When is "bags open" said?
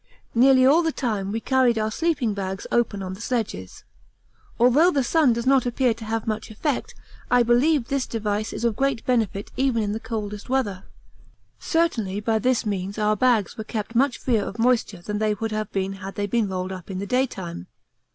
2.33-3.03